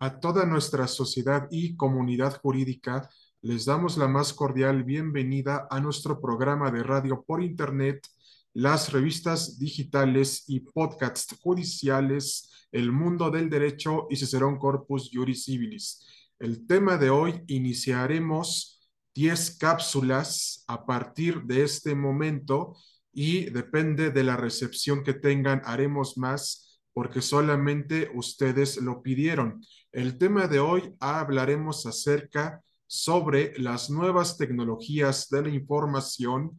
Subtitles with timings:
[0.00, 3.08] A toda nuestra sociedad y comunidad jurídica
[3.42, 8.06] les damos la más cordial bienvenida a nuestro programa de radio por Internet,
[8.54, 16.04] las revistas digitales y podcasts judiciales, El Mundo del Derecho y Cicerón Corpus Juris Civilis.
[16.40, 22.76] El tema de hoy iniciaremos 10 cápsulas a partir de este momento
[23.12, 26.63] y depende de la recepción que tengan, haremos más
[26.94, 29.60] porque solamente ustedes lo pidieron.
[29.92, 36.56] El tema de hoy hablaremos acerca sobre las nuevas tecnologías de la información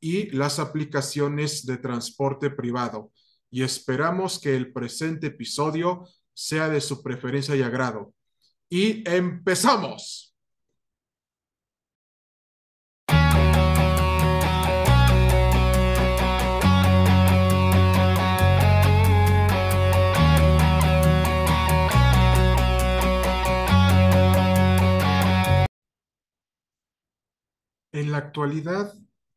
[0.00, 3.12] y las aplicaciones de transporte privado.
[3.50, 6.04] Y esperamos que el presente episodio
[6.34, 8.12] sea de su preferencia y agrado.
[8.68, 10.27] Y empezamos.
[27.92, 28.92] En la actualidad,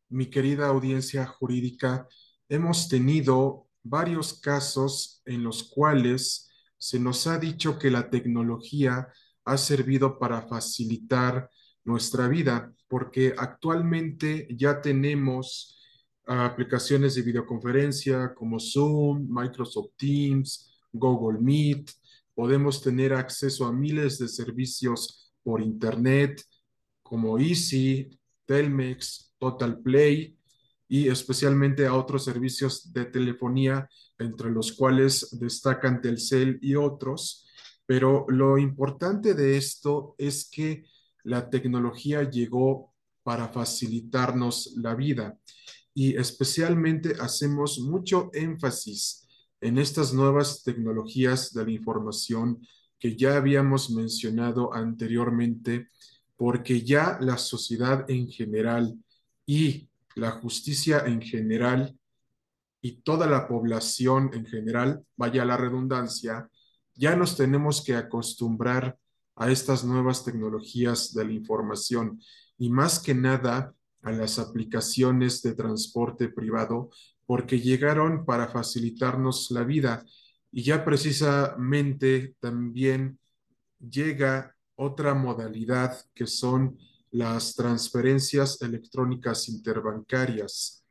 [0.10, 2.08] mi querida audiencia jurídica,
[2.50, 9.08] hemos tenido varios casos en los cuales se nos ha dicho que la tecnología
[9.46, 11.50] ha servido para facilitar
[11.86, 15.80] nuestra vida, porque actualmente ya tenemos
[16.26, 21.90] aplicaciones de videoconferencia como Zoom, Microsoft Teams, Google Meet,
[22.36, 26.44] podemos tener acceso a miles de servicios por Internet
[27.02, 28.10] como Easy,
[28.52, 30.38] Telmex, Total Play
[30.90, 37.48] y especialmente a otros servicios de telefonía, entre los cuales destacan Telcel y otros.
[37.86, 40.84] Pero lo importante de esto es que
[41.24, 45.40] la tecnología llegó para facilitarnos la vida
[45.94, 49.30] y especialmente hacemos mucho énfasis
[49.62, 52.60] en estas nuevas tecnologías de la información
[53.00, 55.88] que ya habíamos mencionado anteriormente
[56.42, 58.98] porque ya la sociedad en general
[59.46, 61.96] y la justicia en general
[62.82, 66.50] y toda la población en general, vaya la redundancia,
[66.96, 68.98] ya nos tenemos que acostumbrar
[69.36, 72.20] a estas nuevas tecnologías de la información
[72.58, 76.90] y más que nada a las aplicaciones de transporte privado
[77.28, 80.04] porque llegaron para facilitarnos la vida.
[80.52, 83.20] Y ya precisamente también
[83.80, 86.78] llega otra modalidad que son
[87.12, 90.86] las transferencias electrónicas interbancarias.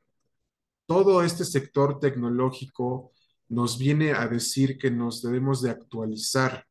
[0.86, 3.12] Todo este sector tecnológico
[3.48, 6.66] nos viene a decir que nos debemos de actualizar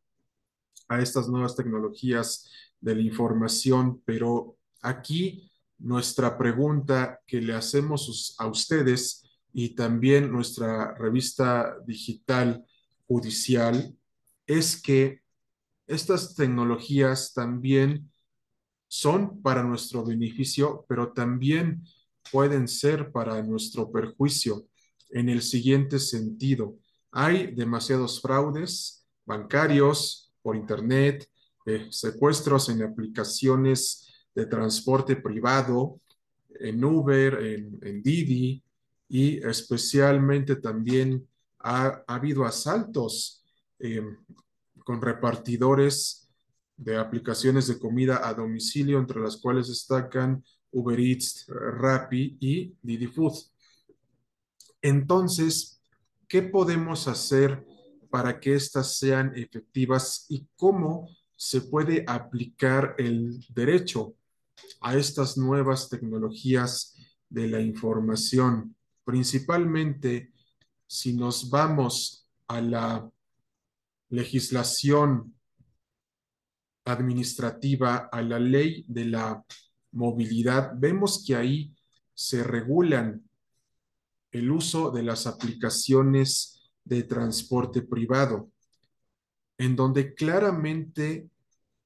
[0.88, 2.50] a estas nuevas tecnologías
[2.80, 10.94] de la información, pero aquí nuestra pregunta que le hacemos a ustedes y también nuestra
[10.96, 12.66] revista digital
[13.08, 13.96] judicial
[14.46, 15.22] es que
[15.90, 18.12] estas tecnologías también
[18.88, 21.84] son para nuestro beneficio, pero también
[22.32, 24.68] pueden ser para nuestro perjuicio
[25.10, 26.78] en el siguiente sentido.
[27.12, 31.28] Hay demasiados fraudes bancarios por Internet,
[31.66, 36.02] eh, secuestros en aplicaciones de transporte privado,
[36.60, 37.34] en Uber,
[37.82, 38.64] en, Didi,
[39.08, 41.28] y especialmente también
[41.60, 43.44] ha, habido asaltos
[43.80, 44.04] eh,
[44.90, 46.32] con repartidores
[46.76, 53.06] de aplicaciones de comida a domicilio, entre las cuales destacan Uber Eats, Rappi y Didi
[53.06, 53.36] Food.
[54.82, 55.80] Entonces,
[56.28, 57.64] ¿qué podemos hacer
[58.10, 64.16] para que estas sean efectivas y cómo se puede aplicar el derecho
[64.82, 66.96] a estas nuevas tecnologías
[67.30, 68.76] de la información?
[69.04, 70.34] Principalmente,
[70.88, 73.08] si nos vamos a la
[74.10, 75.36] legislación
[76.86, 79.44] administrativa a la ley de la
[79.92, 81.76] movilidad, vemos que ahí
[82.14, 83.24] se regulan
[84.32, 88.52] el uso de las aplicaciones de transporte privado,
[89.58, 91.30] en donde claramente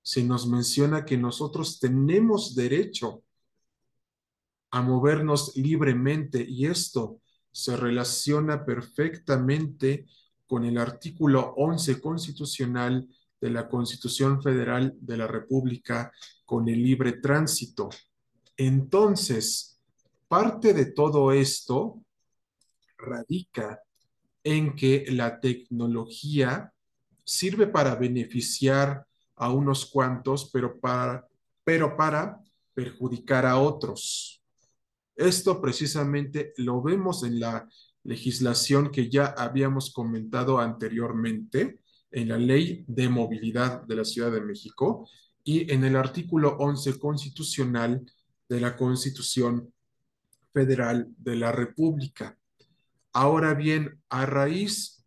[0.01, 3.23] se nos menciona que nosotros tenemos derecho
[4.71, 7.21] a movernos libremente y esto
[7.51, 10.07] se relaciona perfectamente
[10.47, 13.07] con el artículo 11 constitucional
[13.39, 16.11] de la Constitución Federal de la República
[16.45, 17.89] con el libre tránsito.
[18.55, 19.81] Entonces,
[20.27, 22.01] parte de todo esto
[22.97, 23.81] radica
[24.43, 26.71] en que la tecnología
[27.23, 29.05] sirve para beneficiar
[29.35, 31.27] a unos cuantos, pero para,
[31.63, 32.39] pero para
[32.73, 34.41] perjudicar a otros.
[35.15, 37.67] Esto precisamente lo vemos en la
[38.03, 41.79] legislación que ya habíamos comentado anteriormente,
[42.13, 45.09] en la Ley de Movilidad de la Ciudad de México
[45.43, 48.05] y en el artículo 11 constitucional
[48.47, 49.73] de la Constitución
[50.53, 52.37] Federal de la República.
[53.11, 55.03] Ahora bien, a raíz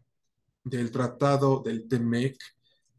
[0.64, 2.36] del tratado del TEMEC,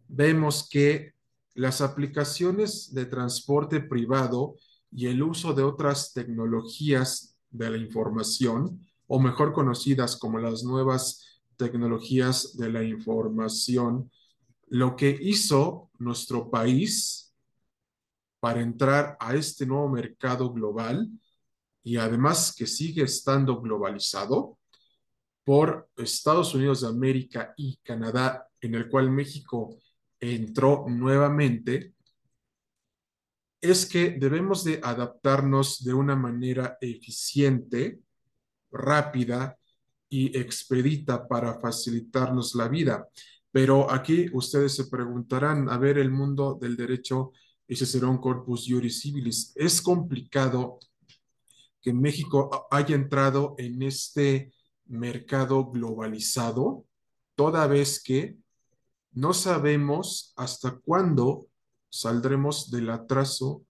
[0.08, 1.14] vemos que
[1.54, 4.56] las aplicaciones de transporte privado
[4.92, 11.42] y el uso de otras tecnologías de la información, o mejor conocidas como las nuevas
[11.56, 14.12] tecnologías de la información,
[14.68, 17.34] lo que hizo nuestro país
[18.40, 21.10] para entrar a este nuevo mercado global
[21.84, 24.58] y además que sigue estando globalizado
[25.44, 29.78] por Estados Unidos de América y Canadá, en el cual México
[30.20, 31.94] entró nuevamente,
[33.62, 38.02] es que debemos de adaptarnos de una manera eficiente,
[38.78, 39.58] rápida
[40.10, 43.08] y expedita para facilitarnos la vida.
[43.52, 47.32] Pero aquí ustedes se preguntarán, a ver, el mundo del derecho,
[47.68, 49.52] ese será un corpus juris civilis.
[49.56, 50.80] Es complicado
[51.82, 54.54] que México haya entrado en este
[54.86, 56.86] mercado globalizado,
[57.36, 58.38] toda vez que
[59.12, 61.48] no sabemos hasta cuándo
[61.90, 63.64] saldremos del atraso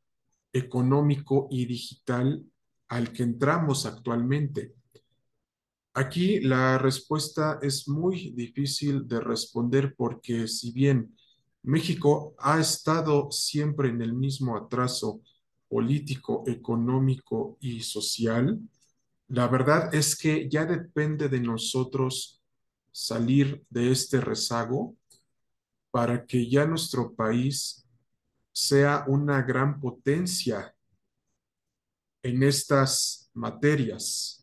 [0.52, 2.44] económico y digital
[2.90, 4.74] al que entramos actualmente.
[5.98, 11.18] Aquí la respuesta es muy difícil de responder porque si bien
[11.64, 15.22] México ha estado siempre en el mismo atraso
[15.68, 18.60] político, económico y social,
[19.30, 22.44] la verdad es que ya depende de nosotros
[22.92, 24.96] salir de este rezago
[25.90, 27.88] para que ya nuestro país
[28.52, 30.76] sea una gran potencia
[32.22, 34.37] en estas materias,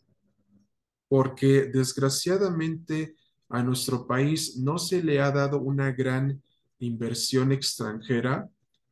[1.15, 3.15] porque desgraciadamente
[3.49, 6.43] a nuestro país no se le ha dado una gran
[6.81, 8.51] inversión extranjera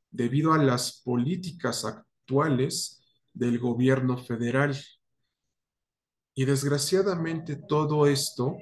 [0.08, 3.02] debido a las políticas actuales
[3.34, 4.80] del gobierno federal.
[6.36, 8.56] Y desgraciadamente todo esto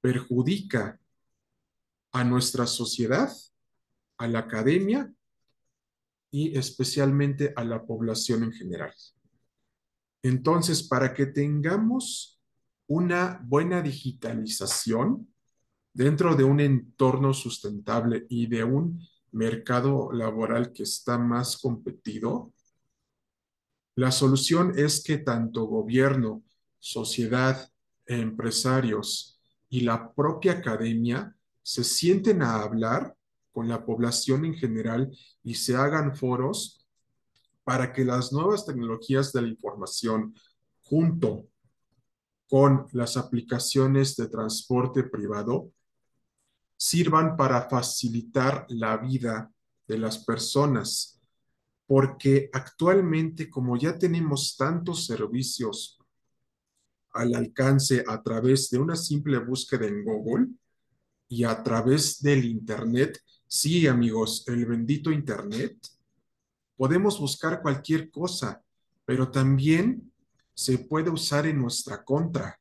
[0.00, 0.98] perjudica
[2.12, 3.30] a nuestra sociedad,
[4.16, 5.12] a la academia
[6.30, 8.94] y especialmente a la población en general.
[10.22, 12.37] Entonces, para que tengamos
[12.88, 15.28] una buena digitalización
[15.92, 22.52] dentro de un entorno sustentable y de un mercado laboral que está más competido,
[23.94, 26.42] la solución es que tanto gobierno,
[26.78, 27.70] sociedad,
[28.06, 29.38] empresarios
[29.68, 33.14] y la propia academia se sienten a hablar
[33.52, 35.10] con la población en general
[35.42, 36.86] y se hagan foros
[37.64, 40.34] para que las nuevas tecnologías de la información
[40.80, 41.48] junto
[42.48, 45.70] con las aplicaciones de transporte privado
[46.76, 49.52] sirvan para facilitar la vida
[49.86, 51.20] de las personas,
[51.86, 55.98] porque actualmente como ya tenemos tantos servicios
[57.12, 60.48] al alcance a través de una simple búsqueda en Google,
[61.28, 65.76] y a través del Internet, sí amigos, el bendito Internet,
[66.76, 68.62] podemos buscar cualquier cosa,
[69.04, 70.10] pero también
[70.58, 72.58] se puede usar en nuestra contra.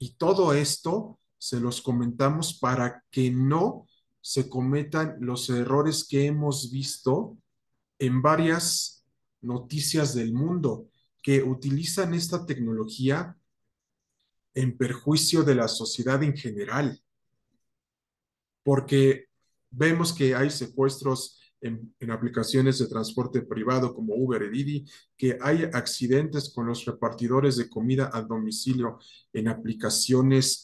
[0.00, 3.86] Y todo esto se los comentamos para que no
[4.20, 7.38] se cometan los errores que hemos visto
[8.00, 9.04] en varias
[9.42, 10.88] noticias del mundo
[11.22, 13.36] que utilizan esta tecnología
[14.52, 17.00] en perjuicio de la sociedad en general
[18.64, 19.26] porque
[19.70, 24.84] vemos que hay secuestros en, aplicaciones de transporte privado como Uber y Didi,
[25.16, 28.98] que hay accidentes con los repartidores de comida a domicilio
[29.32, 30.62] en aplicaciones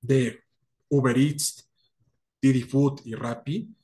[0.00, 0.40] de
[0.88, 1.68] Uber Eats,
[2.40, 3.74] Didi Food y Rappi.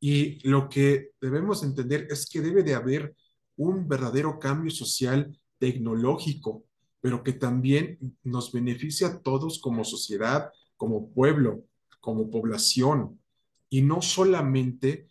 [0.00, 3.16] Y lo que debemos entender es que debe de haber
[3.56, 6.64] un verdadero cambio social tecnológico,
[7.00, 11.64] pero que también nos beneficia a todos como sociedad, como pueblo,
[12.00, 13.18] como población
[13.74, 15.08] y no solamente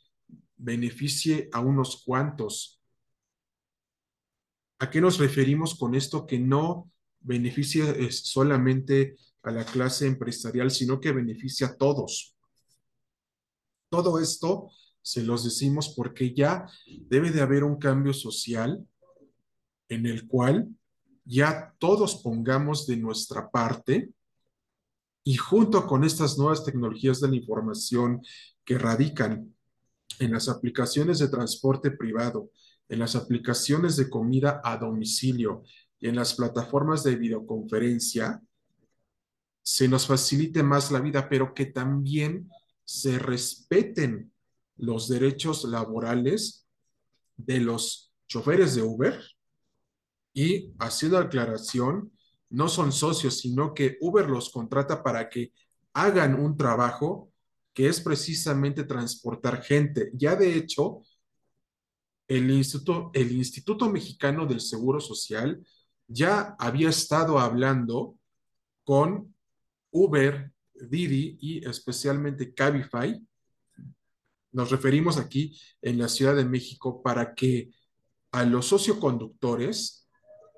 [0.64, 2.82] beneficie a unos cuantos.
[4.80, 6.26] ¿A qué nos referimos con esto?
[6.26, 6.90] Que no
[7.20, 12.36] beneficia solamente a la clase empresarial, sino que beneficia a todos.
[13.90, 16.66] Todo esto se los decimos porque ya
[17.08, 18.88] debe de haber un cambio social
[19.90, 20.70] en el cual
[21.26, 24.12] ya todos pongamos de nuestra parte
[25.26, 28.22] y junto con estas nuevas tecnologías de la información
[28.66, 29.53] que radican
[30.20, 32.52] en las aplicaciones de transporte privado,
[32.90, 35.64] en las aplicaciones de comida a domicilio
[36.00, 38.42] y en las plataformas de videoconferencia,
[39.62, 42.50] se nos facilite más la vida, pero que también
[42.84, 44.32] se respeten
[44.76, 46.68] los derechos laborales
[47.38, 49.20] de los choferes de Uber.
[50.34, 52.12] Y haciendo aclaración,
[52.50, 55.54] no son socios, sino que Uber los contrata para que
[55.94, 57.33] hagan un trabajo
[57.74, 60.12] que es precisamente transportar gente.
[60.14, 61.02] Ya de hecho,
[62.28, 65.66] el Instituto, el Instituto Mexicano del Seguro Social
[66.08, 68.18] ya había estado hablando
[68.84, 69.34] con
[69.92, 73.20] Uber, Didi y especialmente Cabify.
[74.52, 77.72] Nos referimos aquí en la Ciudad de México para que
[78.32, 80.08] a los socioconductores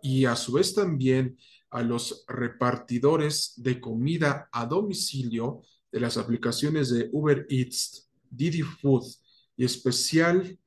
[0.02, 1.38] y a su vez también
[1.70, 5.62] a los repartidores de comida a domicilio
[5.96, 9.06] de las aplicaciones de Uber Eats, Didi Food
[9.56, 10.60] y especialmente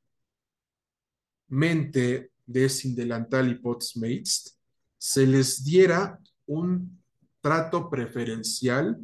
[2.47, 4.59] de Sin Delantal y Postmates,
[4.97, 6.99] se les diera un
[7.43, 8.97] trato preferencial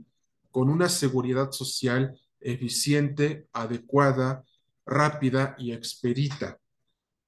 [0.50, 4.42] con una seguridad social eficiente, adecuada,
[4.86, 6.58] rápida y expedita.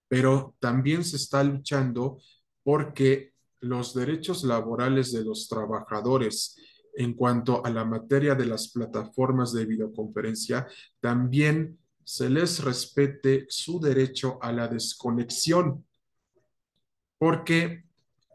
[0.09, 2.19] Pero también se está luchando
[2.63, 6.57] porque los derechos laborales de los trabajadores
[6.97, 10.67] en cuanto a la materia de las plataformas de videoconferencia,
[11.01, 15.85] también se les respete su derecho a la desconexión,
[17.19, 17.85] porque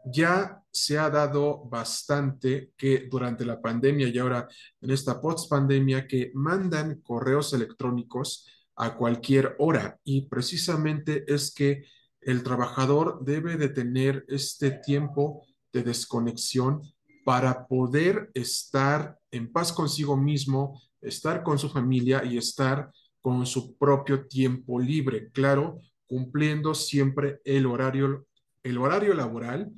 [0.04, 4.48] ya se ha dado bastante que durante la pandemia y ahora
[4.80, 10.00] en esta post-pandemia que mandan correos electrónicos a cualquier hora.
[10.02, 11.84] Y precisamente es que
[12.20, 16.82] el trabajador debe de tener este tiempo de desconexión
[17.24, 23.76] para poder estar en paz consigo mismo, estar con su familia y estar con su
[23.76, 28.26] propio tiempo libre, claro, cumpliendo siempre el horario,
[28.62, 29.72] el horario laboral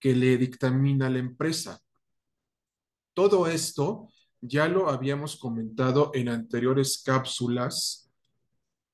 [0.00, 1.80] que le dictamina la empresa.
[3.14, 4.08] Todo esto
[4.40, 8.10] ya lo habíamos comentado en anteriores cápsulas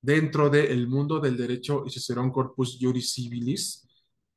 [0.01, 3.87] dentro del mundo del derecho y Cicerón Corpus Juris Civilis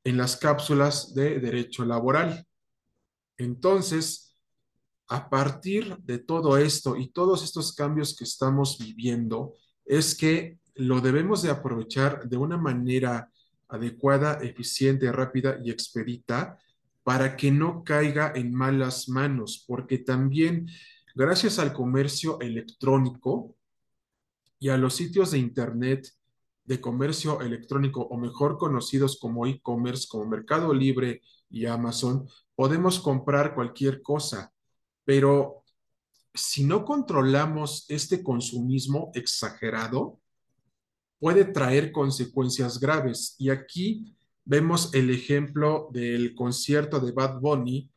[0.03, 2.46] en las cápsulas de derecho laboral.
[3.37, 4.35] Entonces,
[5.07, 9.53] a partir de todo esto y todos estos cambios que estamos viviendo,
[9.85, 13.31] es que lo debemos de aprovechar de una manera
[13.69, 16.57] adecuada, eficiente, rápida y expedita
[17.03, 20.67] para que no caiga en malas manos, porque también
[21.15, 23.57] gracias al comercio electrónico,
[24.59, 26.07] y a los sitios de Internet
[26.63, 33.55] de comercio electrónico o mejor conocidos como e-commerce, como Mercado Libre y Amazon, podemos comprar
[33.55, 34.53] cualquier cosa,
[35.05, 35.63] pero
[36.33, 40.19] si no controlamos este consumismo exagerado,
[41.19, 43.35] puede traer consecuencias graves.
[43.39, 47.89] Y aquí vemos el ejemplo del concierto de Bad Bunny,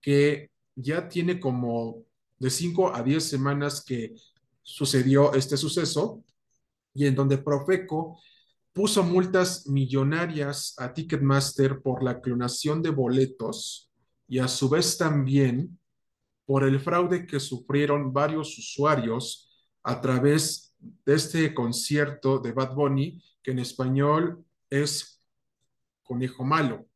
[0.00, 2.04] que ya tiene como
[2.38, 4.14] de 5 a 10 semanas que
[4.62, 6.24] sucedió este suceso
[6.94, 8.18] y en donde Profeco
[8.74, 13.90] puso multas millonarias a Ticketmaster por la clonación de boletos
[14.26, 15.78] y a su vez también
[16.44, 19.48] por el fraude que sufrieron varios usuarios
[19.84, 20.74] a través
[21.06, 25.22] de este concierto de Bad Bunny, que en español es
[26.02, 26.86] Conejo Malo.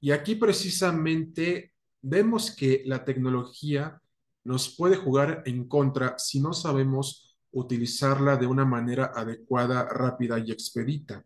[0.00, 1.72] Y aquí precisamente
[2.02, 4.00] vemos que la tecnología
[4.44, 7.27] nos puede jugar en contra si no sabemos
[7.58, 11.24] utilizarla de una manera adecuada, rápida y expedita.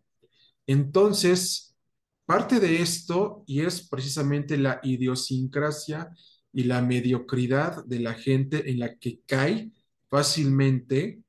[0.67, 1.75] Entonces,
[2.25, 6.09] parte de esto, y es precisamente la idiosincrasia
[6.51, 9.71] y la mediocridad de la gente en la que cae
[10.09, 11.23] fácilmente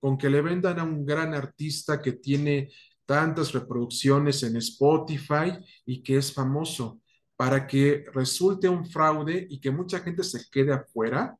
[0.00, 2.70] con que le vendan a un gran artista que tiene
[3.04, 7.00] tantas reproducciones en Spotify y que es famoso
[7.36, 11.36] para que resulte un fraude y que mucha gente se quede afuera.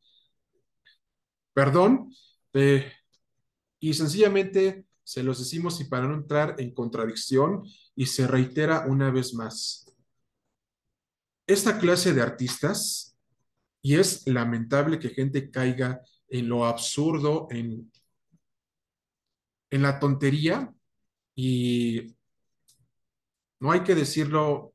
[1.53, 2.11] Perdón,
[2.53, 7.65] y sencillamente se los decimos y para no entrar en contradicción
[7.97, 9.93] y se reitera una vez más.
[11.47, 13.17] Esta clase de artistas,
[13.83, 17.91] y es lamentable que gente caiga en lo absurdo, en,
[19.71, 20.73] en la tontería,
[21.35, 22.15] y
[23.59, 24.75] no hay que decirlo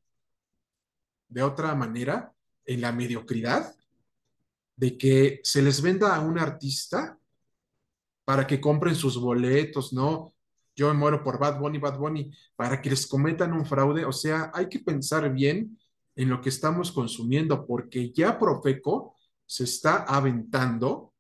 [1.29, 2.34] de otra manera
[2.65, 3.75] en la mediocridad
[4.75, 7.17] de que se les venda a un artista
[8.25, 10.34] para que compren sus boletos, ¿no?
[10.75, 14.03] Yo me muero por Bad Bunny, Bad Bunny, para que les cometan un fraude.
[14.03, 15.79] O sea, hay que pensar bien
[16.15, 19.15] en lo que estamos consumiendo, porque ya Profeco
[19.46, 21.13] se está aventando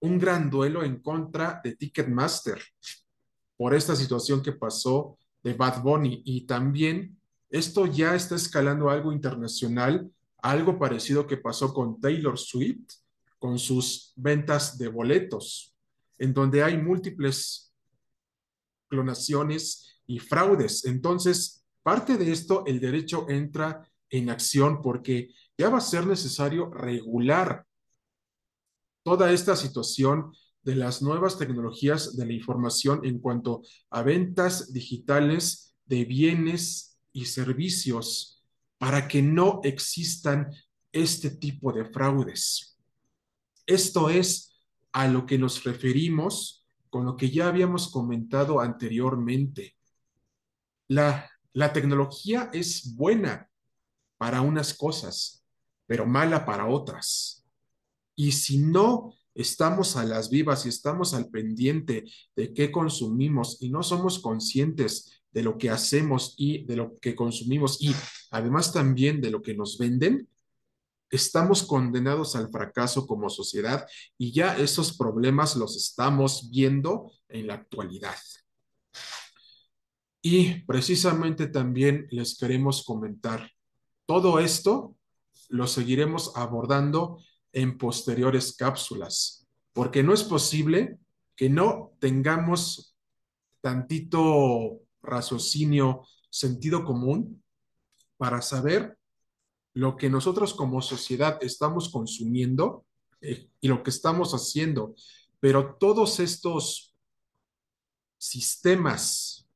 [0.00, 2.60] un gran duelo en contra de Ticketmaster
[3.56, 7.18] por esta situación que pasó de Bad Bunny y también
[7.50, 13.01] esto ya está escalando algo internacional, algo parecido que pasó con Taylor Swift
[13.42, 15.74] con sus ventas de boletos,
[16.16, 17.74] en donde hay múltiples
[18.88, 20.84] clonaciones y fraudes.
[20.84, 26.70] Entonces, parte de esto, el derecho entra en acción porque ya va a ser necesario
[26.70, 27.66] regular
[29.02, 30.32] toda esta situación
[30.62, 37.24] de las nuevas tecnologías de la información en cuanto a ventas digitales de bienes y
[37.24, 38.40] servicios
[38.78, 40.54] para que no existan
[40.92, 42.71] este tipo de fraudes.
[43.66, 44.54] Esto es
[44.92, 49.76] a lo que nos referimos con lo que ya habíamos comentado anteriormente.
[50.88, 53.48] La, la tecnología es buena
[54.18, 55.44] para unas cosas,
[55.86, 57.46] pero mala para otras.
[58.14, 62.04] Y si no estamos a las vivas y estamos al pendiente
[62.36, 67.14] de qué consumimos y no somos conscientes de lo que hacemos y de lo que
[67.14, 67.94] consumimos y
[68.30, 70.28] además también de lo que nos venden,
[71.12, 77.54] estamos condenados al fracaso como sociedad y ya esos problemas los estamos viendo en la
[77.54, 78.16] actualidad.
[80.22, 83.50] Y precisamente también les queremos comentar,
[84.06, 84.96] todo esto
[85.48, 90.98] lo seguiremos abordando en posteriores cápsulas, porque no es posible
[91.36, 92.96] que no tengamos
[93.60, 97.42] tantito raciocinio, sentido común
[98.16, 98.96] para saber
[99.74, 102.84] lo que nosotros como sociedad estamos consumiendo
[103.20, 104.94] eh, y lo que estamos haciendo.
[105.40, 106.94] Pero todos estos
[108.18, 109.48] sistemas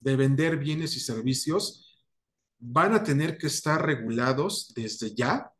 [0.00, 2.04] de vender bienes y servicios
[2.58, 5.50] van a tener que estar regulados desde ya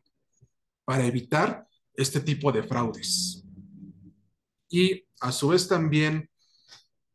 [0.85, 3.45] para evitar este tipo de fraudes.
[4.69, 6.29] Y a su vez también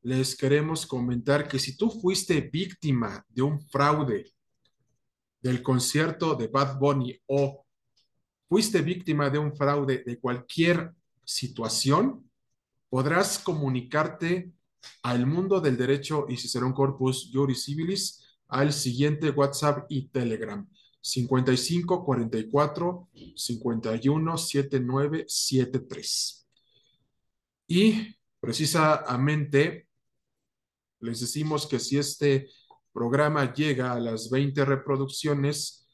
[0.01, 4.31] les queremos comentar que si tú fuiste víctima de un fraude
[5.41, 7.65] del concierto de Bad Bunny o
[8.47, 10.93] fuiste víctima de un fraude de cualquier
[11.23, 12.29] situación,
[12.89, 14.51] podrás comunicarte
[15.03, 20.67] al mundo del derecho y un corpus juris civilis al siguiente WhatsApp y Telegram
[21.01, 26.47] 55 44 51 79 73.
[27.67, 29.87] Y precisamente
[31.01, 32.49] les decimos que si este
[32.91, 35.87] programa llega a las 20 reproducciones,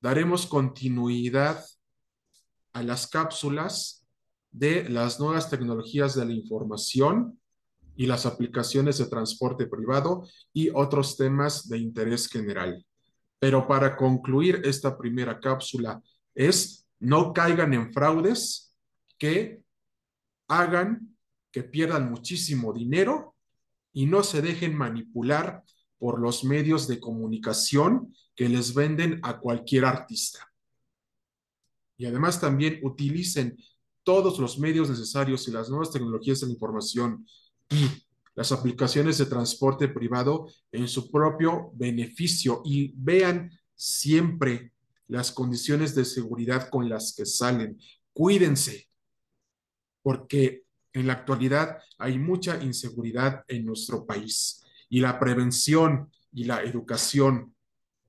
[0.00, 1.64] daremos continuidad
[2.72, 4.06] a las cápsulas
[4.50, 7.40] de las nuevas tecnologías de la información
[7.96, 12.84] y las aplicaciones de transporte privado y otros temas de interés general.
[13.38, 16.00] Pero para concluir esta primera cápsula
[16.34, 18.74] es no caigan en fraudes
[19.18, 19.62] que
[20.48, 21.16] hagan
[21.50, 23.36] que pierdan muchísimo dinero
[23.92, 25.62] y no se dejen manipular
[26.04, 30.52] por los medios de comunicación que les venden a cualquier artista.
[31.96, 33.56] Y además también utilicen
[34.02, 37.26] todos los medios necesarios y las nuevas tecnologías de la información
[37.70, 37.86] y
[38.34, 44.74] las aplicaciones de transporte privado en su propio beneficio y vean siempre
[45.08, 47.78] las condiciones de seguridad con las que salen.
[48.12, 48.90] Cuídense,
[50.02, 56.62] porque en la actualidad hay mucha inseguridad en nuestro país y la prevención y la
[56.62, 57.54] educación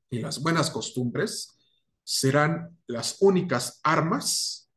[0.10, 1.58] y las buenas costumbres
[2.04, 4.70] serán las únicas armas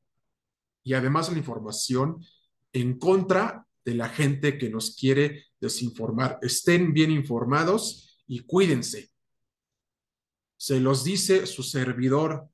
[0.83, 2.25] y además la información
[2.73, 6.39] en contra de la gente que nos quiere desinformar.
[6.43, 9.11] Estén bien informados y cuídense.
[10.57, 12.49] Se los dice su servidor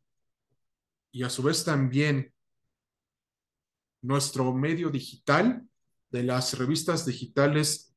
[1.10, 2.34] y a su vez también
[4.02, 5.66] nuestro medio digital
[6.10, 7.93] de las revistas digitales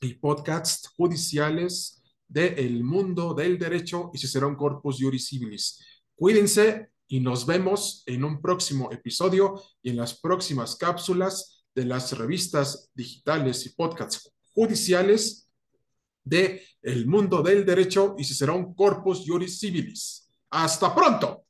[0.00, 5.84] y podcasts judiciales del mundo del derecho y un corpus juris civilis.
[6.14, 12.16] Cuídense y nos vemos en un próximo episodio y en las próximas cápsulas de las
[12.16, 15.48] revistas digitales y podcasts judiciales
[16.24, 20.30] de el mundo del derecho y un corpus juris civilis.
[20.50, 21.47] Hasta pronto.